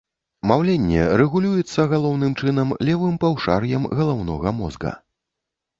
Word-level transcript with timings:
Маўленне 0.51 1.03
рэгулюецца, 1.21 1.85
галоўным 1.93 2.31
чынам, 2.41 2.75
левым 2.89 3.13
паўшар'ем 3.27 3.87
галаўнога 4.03 4.57
мозга. 4.65 4.91